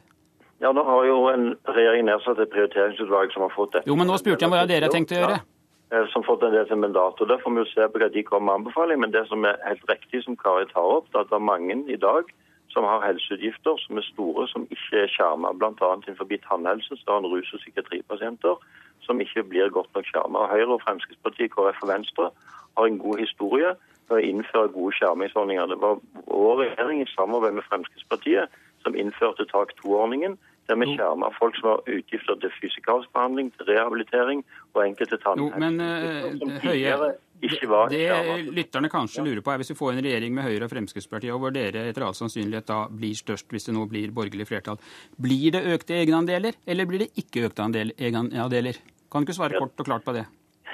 Ja, 0.59 0.71
Nå 0.75 0.83
har 0.83 1.05
jo 1.07 1.21
en 1.31 1.53
regjering 1.71 2.03
nedsatt 2.09 2.39
et 2.43 2.51
prioriteringsutvalg 2.51 3.31
som 3.31 3.45
har 3.45 3.53
fått 3.55 3.77
dette. 3.77 3.87
Jo, 3.87 3.95
men 3.95 4.09
nå 4.11 4.17
spurte 4.19 4.43
jeg 4.43 4.51
hva 4.51 4.65
dere 4.67 4.89
har 4.89 4.95
tenkt 4.95 5.13
å 5.15 5.21
gjøre. 5.21 5.37
Ja, 5.39 6.01
eh, 6.01 6.09
som 6.11 6.25
fått 6.27 6.43
en 6.43 6.51
del 6.51 6.67
til 6.67 6.81
mandat. 6.81 7.21
og 7.21 7.27
Der 7.27 7.39
får 7.39 7.55
vi 7.55 7.63
jo 7.63 7.69
se 7.71 7.87
på 7.87 8.01
hva 8.01 8.11
de 8.11 8.23
kommer 8.23 8.51
med 8.51 8.55
anbefaling. 8.59 8.99
Men 8.99 9.11
det 9.15 9.27
som 9.29 9.45
er 9.45 9.55
helt 9.63 9.85
riktig, 9.87 10.23
som 10.23 10.35
Kari 10.35 10.67
tar 10.73 10.83
opp, 10.83 11.07
det 11.11 11.15
er 11.15 11.23
at 11.23 11.31
det 11.31 11.39
er 11.39 11.51
mange 11.53 11.79
i 11.87 11.95
dag 11.95 12.27
som 12.69 12.83
har 12.83 13.01
helseutgifter 13.01 13.79
som 13.81 13.97
er 13.97 14.05
store, 14.05 14.47
som 14.47 14.67
ikke 14.69 15.05
er 15.05 15.07
skjermet. 15.09 15.57
Bl.a. 15.57 15.95
innenfor 15.95 16.27
tannhelse 16.49 16.97
så 16.99 17.07
har 17.07 17.23
en 17.23 17.31
rus- 17.31 17.53
og 17.53 17.59
psykiatripasienter 17.63 18.55
som 19.01 19.21
ikke 19.21 19.43
blir 19.43 19.71
godt 19.73 19.89
nok 19.95 20.05
skjermet. 20.05 20.51
Høyre 20.51 20.75
og 20.75 20.83
Fremskrittspartiet, 20.83 21.51
KrF 21.55 21.81
og 21.81 21.89
Venstre 21.89 22.29
har 22.77 22.85
en 22.85 22.99
god 22.99 23.17
historie 23.17 23.73
med 24.09 24.17
å 24.17 24.25
innføre 24.31 24.73
gode 24.75 24.93
skjermingsordninger. 24.99 25.71
Det 25.71 25.79
var 25.81 25.97
vår 26.27 26.55
regjering 26.63 27.01
i 27.01 27.09
samarbeid 27.15 27.57
med 27.57 27.67
Fremskrittspartiet 27.71 28.59
som 28.83 28.95
innførte 28.95 29.45
tak 29.49 29.73
2-ordningen. 29.81 30.37
Der 30.69 30.77
vi 30.77 30.85
skjermer 30.93 31.33
folk 31.39 31.55
som 31.57 31.71
har 31.71 31.79
utgifter 31.89 32.37
til 32.43 32.51
fysikalsk 32.61 33.09
behandling, 33.15 33.49
til 33.57 33.65
rehabilitering 33.71 34.43
og 34.75 34.83
enkelte 34.85 35.17
tannhelseutgifter 35.23 36.37
som 36.37 36.51
eh, 37.09 37.69
var 37.71 37.89
det 37.89 38.51
lytterne 38.53 38.89
kanskje 38.91 39.23
lurer 39.23 39.41
på 39.41 39.53
er 39.53 39.61
hvis 39.61 39.71
vi 39.71 39.77
får 39.79 39.93
en 39.95 40.01
regjering 40.03 40.33
med 40.35 40.43
Høyre 40.43 40.67
og 40.67 40.71
Fremskrittspartiet, 40.73 41.31
og 41.33 41.39
hvor 41.39 41.53
dere 41.55 41.85
etter 41.89 42.03
all 42.05 42.13
sannsynlighet 42.17 42.67
da 42.67 42.79
blir 42.91 43.15
størst 43.15 43.47
hvis 43.53 43.69
det 43.69 43.75
nå 43.77 43.85
blir 43.89 44.11
borgerlig 44.11 44.47
flertall, 44.49 44.77
blir 45.17 45.53
det 45.55 45.61
økte 45.73 45.95
egenandeler, 46.01 46.57
eller 46.67 46.85
blir 46.89 47.05
det 47.05 47.11
ikke 47.21 47.47
økte 47.47 47.63
andel- 47.63 47.95
egenandeler? 47.97 48.75
Kan 49.09 49.23
du 49.23 49.29
ikke 49.31 49.39
svare 49.39 49.57
kort 49.61 49.79
og 49.79 49.87
klart 49.87 50.05
på 50.05 50.13
det? 50.19 50.25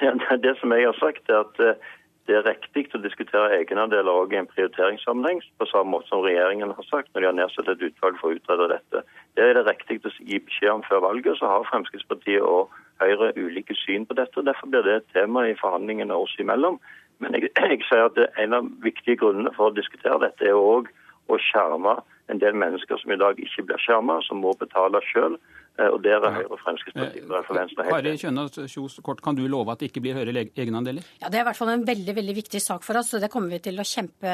Ja, 0.02 0.10
det- 0.12 0.42
det 0.42 0.56
som 0.60 0.72
jeg 0.76 0.84
har 0.84 0.98
sagt, 1.00 1.30
er 1.30 1.40
at 1.46 1.60
eh, 1.60 1.78
det 2.26 2.34
er 2.34 2.46
riktig 2.46 2.88
å 2.94 3.00
diskutere 3.02 3.54
egenandeler 3.60 4.10
òg 4.10 4.32
i 4.34 4.40
en 4.40 4.48
prioriteringssammenheng, 4.50 5.38
på 5.60 5.68
samme 5.70 5.94
måte 5.94 6.10
som 6.10 6.24
regjeringen 6.24 6.74
har 6.74 6.86
sagt 6.88 7.12
når 7.14 7.22
de 7.22 7.28
har 7.28 7.36
nedsatt 7.38 7.70
et 7.70 7.84
utvalg 7.86 8.18
for 8.18 8.32
å 8.32 8.38
utrede 8.38 8.66
dette. 8.72 9.02
Det 9.38 9.44
er 9.44 9.54
det 9.54 9.66
riktig 9.68 10.00
å 10.02 10.12
gi 10.18 10.40
beskjed 10.48 10.72
om 10.72 10.84
før 10.88 11.04
valget. 11.06 11.38
Så 11.38 11.46
har 11.50 11.68
Fremskrittspartiet 11.70 12.42
og 12.42 12.74
Høyre 12.96 13.34
ulike 13.36 13.76
syn 13.76 14.06
på 14.08 14.16
dette. 14.16 14.40
og 14.40 14.48
Derfor 14.48 14.72
blir 14.72 14.82
det 14.82 14.94
et 14.96 15.10
tema 15.12 15.44
i 15.46 15.56
forhandlingene 15.60 16.16
oss 16.16 16.34
imellom. 16.40 16.80
Men 17.20 17.36
jeg, 17.36 17.52
jeg 17.70 17.82
sier 17.86 18.08
at 18.08 18.20
en 18.42 18.58
av 18.58 18.70
viktige 18.82 19.20
grunnene 19.22 19.52
for 19.54 19.70
å 19.70 19.76
diskutere 19.76 20.18
dette 20.24 20.48
er 20.48 20.58
òg 20.58 20.90
å 21.30 21.38
skjerme 21.42 21.98
en 22.32 22.40
del 22.42 22.56
mennesker 22.58 22.98
som 23.02 23.12
i 23.14 23.20
dag 23.20 23.38
ikke 23.38 23.66
blir 23.68 23.82
skjermet, 23.82 24.24
som 24.26 24.42
må 24.42 24.54
betale 24.58 25.02
sjøl. 25.10 25.38
Og 25.76 25.98
der 26.00 26.22
er 26.24 26.32
Høyre 26.32 26.54
og 26.54 26.60
Fremskrittspartiet 26.62 27.26
og 27.28 27.44
for 27.44 27.58
Venstre 27.58 27.84
helt 27.84 27.92
Kari. 27.92 28.12
Kjønaas 28.16 28.54
Kjos, 28.72 28.94
kort, 29.04 29.20
kan 29.20 29.36
du 29.36 29.42
love 29.44 29.68
at 29.74 29.82
det 29.82 29.90
ikke 29.90 30.00
blir 30.06 30.16
høyere 30.16 30.46
egenandeler? 30.56 31.04
Ja, 31.20 31.28
Det 31.28 31.36
er 31.36 31.44
i 31.44 31.48
hvert 31.50 31.58
fall 31.58 31.72
en 31.74 31.84
veldig 31.84 32.14
veldig 32.16 32.36
viktig 32.38 32.62
sak 32.64 32.86
for 32.86 32.96
oss, 32.96 33.12
og 33.12 33.20
det 33.20 33.28
kommer 33.32 33.52
vi 33.52 33.60
til 33.66 33.76
å 33.76 33.84
kjempe 33.84 34.32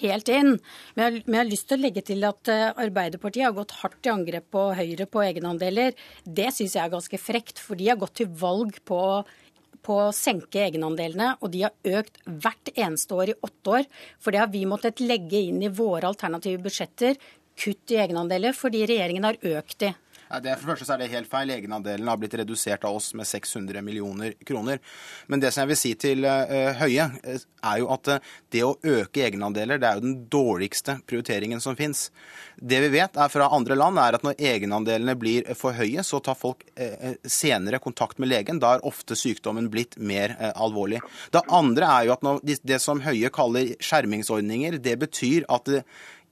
helt 0.00 0.32
inn. 0.34 0.56
Men 0.98 1.06
jeg, 1.06 1.22
men 1.28 1.38
jeg 1.38 1.44
har 1.44 1.52
lyst 1.52 1.68
til 1.70 1.78
å 1.78 1.84
legge 1.84 2.02
til 2.10 2.26
at 2.26 2.50
eh, 2.50 2.66
Arbeiderpartiet 2.82 3.46
har 3.46 3.54
gått 3.54 3.76
hardt 3.78 4.10
i 4.10 4.14
angrep 4.16 4.50
på 4.58 4.66
Høyre 4.80 5.06
på 5.06 5.22
egenandeler. 5.22 5.94
Det 6.26 6.50
syns 6.58 6.74
jeg 6.74 6.82
er 6.82 6.94
ganske 6.98 7.22
frekt, 7.22 7.62
for 7.62 7.78
de 7.78 7.86
har 7.92 8.02
gått 8.02 8.18
til 8.24 8.34
valg 8.42 8.82
på 8.90 9.00
på 9.86 9.96
å 10.08 10.12
senke 10.14 10.64
egenandelene, 10.66 11.36
og 11.40 11.52
de 11.54 11.64
har 11.66 11.98
økt 12.00 12.18
hvert 12.26 12.72
eneste 12.74 13.14
år 13.14 13.32
i 13.32 13.38
åtte 13.46 13.74
år. 13.78 13.90
For 14.18 14.34
det 14.34 14.42
har 14.42 14.50
vi 14.52 14.64
måttet 14.68 15.02
legge 15.04 15.44
inn 15.48 15.62
i 15.62 15.72
våre 15.72 16.10
alternative 16.10 16.62
budsjetter. 16.66 17.20
Kutt 17.56 17.94
i 17.94 18.00
egenandeler 18.02 18.56
fordi 18.56 18.84
regjeringen 18.88 19.30
har 19.30 19.38
økt 19.56 19.78
de. 19.84 19.94
Det, 20.26 20.56
for 20.58 20.66
det 20.66 20.72
første 20.72 20.86
så 20.88 20.94
er 20.96 21.02
det 21.04 21.12
helt 21.12 21.30
feil. 21.30 21.52
Egenandelen 21.54 22.08
har 22.10 22.18
blitt 22.18 22.34
redusert 22.38 22.84
av 22.88 22.98
oss 22.98 23.12
med 23.14 23.28
600 23.28 23.82
millioner 23.86 24.34
kroner. 24.46 24.80
Men 25.30 25.42
det 25.42 25.52
som 25.54 25.62
jeg 25.62 25.70
vil 25.70 25.78
si 25.78 25.92
til 26.02 26.26
eh, 26.26 26.72
Høie, 26.80 27.06
eh, 27.22 27.44
er 27.66 27.78
jo 27.82 27.90
at 27.94 28.10
eh, 28.10 28.32
det 28.54 28.64
å 28.66 28.74
øke 28.82 29.22
egenandeler, 29.28 29.78
det 29.78 29.88
er 29.88 30.00
jo 30.00 30.04
den 30.06 30.16
dårligste 30.32 30.98
prioriteringen 31.06 31.62
som 31.62 31.78
fins. 31.78 32.08
Det 32.56 32.80
vi 32.82 32.90
vet 32.96 33.18
er 33.22 33.30
fra 33.30 33.48
andre 33.54 33.78
land, 33.78 34.00
er 34.02 34.18
at 34.18 34.26
når 34.26 34.42
egenandelene 34.50 35.14
blir 35.18 35.52
for 35.58 35.76
høye, 35.76 36.02
så 36.06 36.20
tar 36.24 36.38
folk 36.38 36.64
senere 37.28 37.78
kontakt 37.82 38.18
med 38.22 38.30
legen. 38.30 38.58
Da 38.62 38.74
er 38.76 38.86
ofte 38.88 39.16
sykdommen 39.18 39.68
blitt 39.72 39.98
mer 40.00 40.34
alvorlig. 40.54 41.02
Det 41.32 41.44
andre 41.52 41.90
er 41.98 42.08
jo 42.08 42.16
at 42.16 42.56
det 42.66 42.80
som 42.82 43.02
Høie 43.04 43.30
kaller 43.34 43.74
skjermingsordninger, 43.84 44.80
det 44.82 44.96
betyr 45.04 45.46
at 45.52 45.68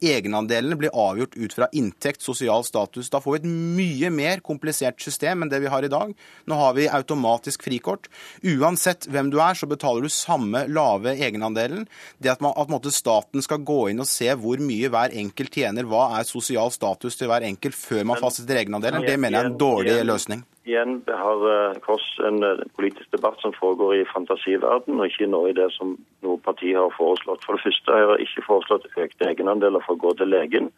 egenandelene 0.02 0.76
blir 0.78 0.94
avgjort 0.94 1.36
ut 1.36 1.54
fra 1.56 1.68
inntekt, 1.76 2.22
sosial 2.22 2.64
status. 2.66 3.10
Da 3.12 3.20
får 3.22 3.36
vi 3.36 3.40
et 3.40 3.48
mye 3.78 4.10
mer 4.14 4.42
komplisert 4.44 5.02
system 5.02 5.44
enn 5.44 5.52
det 5.52 5.60
vi 5.64 5.70
har 5.72 5.86
i 5.86 5.92
dag. 5.92 6.14
Nå 6.50 6.58
har 6.58 6.74
vi 6.78 6.88
automatisk 6.88 7.66
frikort. 7.66 8.08
Uansett 8.42 9.08
hvem 9.10 9.30
du 9.32 9.38
er, 9.40 9.58
så 9.58 9.68
betaler 9.70 10.06
du 10.06 10.12
samme 10.12 10.66
lave 10.70 11.16
egenandelen. 11.16 11.86
Det 12.18 12.34
at, 12.34 12.44
man, 12.44 12.56
at 12.56 12.90
staten 12.94 13.44
skal 13.44 13.64
gå 13.66 13.90
inn 13.92 14.02
og 14.02 14.10
se 14.10 14.30
hvor 14.38 14.60
mye 14.62 14.90
hver 14.92 15.14
enkelt 15.24 15.54
tjener, 15.54 15.88
hva 15.88 16.10
er 16.18 16.28
sosial 16.28 16.72
status 16.74 17.18
til 17.20 17.30
hver 17.30 17.46
enkelt 17.46 17.76
før 17.78 18.04
man 18.10 18.20
fastsetter 18.22 18.62
egenandelen, 18.62 19.06
det 19.06 19.18
mener 19.18 19.38
jeg 19.38 19.46
er 19.46 19.54
en 19.54 19.60
dårlig 19.60 20.00
løsning. 20.06 20.44
Igjen 20.64 21.02
har 21.06 21.74
Kors 21.74 21.80
Kåss 21.84 22.26
en 22.26 22.42
eh, 22.42 22.62
politisk 22.76 23.10
debatt 23.12 23.40
som 23.40 23.52
foregår 23.52 23.94
i 23.98 24.04
fantasiverden, 24.08 24.96
og 24.96 25.06
ikke 25.10 25.28
nå 25.28 25.42
i 25.50 25.56
det 25.56 25.68
som 25.76 25.92
noe 26.24 26.40
parti 26.40 26.72
har 26.72 26.94
foreslått. 26.96 27.44
For 27.44 27.58
det 27.58 27.66
første 27.66 27.92
har 27.92 28.14
jeg 28.14 28.28
ikke 28.28 28.46
foreslått 28.46 28.88
økte 28.96 29.28
egenandeler 29.28 29.84
for 29.84 29.98
å 29.98 30.02
gå 30.06 30.14
til 30.16 30.32
legen. 30.32 30.70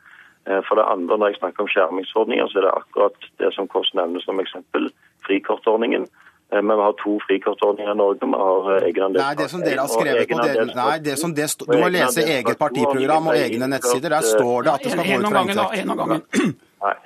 Eh, 0.47 0.59
For 0.67 0.75
det 0.75 0.91
andre, 0.91 1.19
når 1.19 1.31
jeg 1.31 1.41
snakker 1.41 1.63
om 1.63 1.71
skjermingsordninger, 1.71 2.51
så 2.51 2.59
er 2.59 2.67
det 2.67 2.75
akkurat 2.83 3.31
det 3.39 3.55
som 3.55 3.71
Kåss 3.71 3.95
nevner 3.95 4.27
som 4.27 4.43
eksempel, 4.43 4.91
frikortordningen. 5.27 6.11
Eh, 6.51 6.63
men 6.63 6.77
vi 6.77 6.83
har 6.83 6.99
to 7.05 7.19
frikortordninger 7.29 7.95
i 7.95 7.99
Norge. 8.03 8.27
Vi 8.27 8.43
har 8.43 8.87
egenandel 8.91 9.23
Nei, 9.23 9.35
det 9.39 9.51
som 9.55 9.63
dere 9.63 9.87
har 9.87 9.91
skrevet 9.95 10.31
på 10.35 10.43
dere, 10.43 10.67
nei, 10.75 10.99
det 10.99 11.19
som 11.23 11.35
det 11.35 11.47
Du 11.63 11.79
må 11.79 11.89
lese 11.95 12.27
eget 12.27 12.59
partiprogram 12.59 13.31
og 13.31 13.39
egne 13.39 13.71
nettsider. 13.71 14.19
Der 14.19 14.33
står 14.35 14.67
det 14.67 14.73
at 14.75 14.83
det 14.83 14.99
skal 14.99 15.05
gå 15.07 15.19
ut 15.23 15.31
fra 15.31 15.69
inntekt. 15.79 16.65
Nei. 16.83 16.97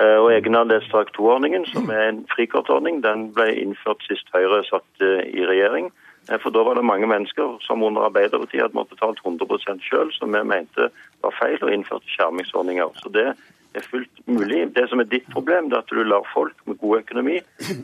Eh, 0.00 0.18
Og 0.24 0.32
egenandelstak 0.32 1.08
2-ordningen, 1.16 1.66
som 1.66 1.90
er 1.90 2.08
en 2.08 2.22
frikortordning, 2.34 3.02
den 3.04 3.32
ble 3.36 3.50
innført 3.62 4.00
sist 4.08 4.30
Høyre 4.32 4.62
satt 4.64 5.04
eh, 5.04 5.26
i 5.36 5.44
regjering. 5.44 5.90
Eh, 6.30 6.38
For 6.40 6.50
da 6.54 6.64
var 6.64 6.78
det 6.78 6.84
mange 6.88 7.06
mennesker 7.10 7.58
som 7.66 7.84
under 7.84 8.08
Arbeiderpartiet 8.08 8.62
hadde 8.64 8.78
måttet 8.78 8.96
betalt 8.96 9.20
100 9.24 9.84
sjøl, 9.84 10.12
som 10.16 10.32
vi 10.32 10.42
mente 10.54 10.88
var 11.20 11.36
feil, 11.36 11.58
og 11.60 11.72
innførte 11.74 12.08
skjermingsordninger. 12.14 12.88
Så 13.02 13.12
det 13.12 13.28
er 13.74 13.84
fullt 13.86 14.20
mulig. 14.26 14.60
Det 14.74 14.86
som 14.90 15.02
er 15.02 15.08
ditt 15.10 15.26
problem, 15.32 15.68
det 15.70 15.78
er 15.78 15.84
at 15.84 15.92
du 15.92 16.02
lar 16.02 16.26
folk 16.34 16.56
med 16.68 16.78
god 16.80 17.02
økonomi 17.02 17.36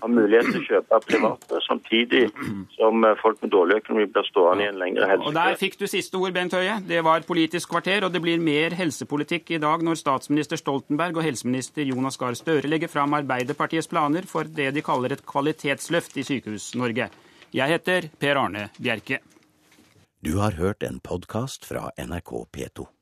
ha 0.03 0.11
mulighet 0.11 0.51
til 0.51 0.61
å 0.61 0.67
kjøpe 0.67 1.01
private, 1.07 1.61
samtidig 1.67 2.23
som 2.77 3.05
eh, 3.07 3.17
folk 3.23 3.43
med 3.45 3.53
dårlig 3.55 3.81
økonomi 3.83 4.09
blir 4.11 4.27
stående 4.31 4.67
i 4.67 4.71
en 4.71 4.81
lengre 4.81 5.19
Og 5.21 5.37
der 5.37 5.59
fikk 5.61 5.79
du 5.81 5.87
siste 5.91 6.19
ord, 6.19 6.35
Bent 6.37 6.57
Høie. 6.57 6.79
Det 6.87 7.03
var 7.07 7.27
Politisk 7.27 7.71
kvarter, 7.75 8.07
og 8.07 8.15
det 8.15 8.23
blir 8.25 8.43
mer 8.43 8.75
helsepolitikk 8.79 9.55
i 9.57 9.63
dag 9.63 9.85
når 9.87 10.01
statsminister 10.01 10.61
Stoltenberg 10.61 11.21
og 11.21 11.27
helseminister 11.27 11.87
Jonas 11.87 12.19
Gahr 12.21 12.37
Støre 12.39 12.71
legger 12.71 12.91
fram 12.93 13.15
Arbeiderpartiets 13.19 13.91
planer 13.91 14.27
for 14.31 14.49
det 14.49 14.73
de 14.77 14.85
kaller 14.85 15.17
et 15.17 15.25
kvalitetsløft 15.27 16.19
i 16.19 16.27
Sykehus-Norge. 16.27 17.09
Jeg 17.57 17.73
heter 17.77 18.11
Per 18.21 18.43
Arne 18.43 18.69
Bjerke. 18.79 19.23
Du 20.27 20.39
har 20.41 20.57
hørt 20.59 20.83
en 20.83 20.99
podkast 21.01 21.65
fra 21.69 21.91
NRK 22.03 22.33
P2. 22.51 22.96